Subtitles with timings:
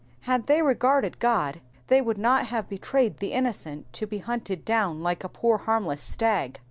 [0.21, 5.03] Had they regarded (Jod they would not have betrayed the innocent to be hunted down
[5.03, 6.59] like a poor harmless stag.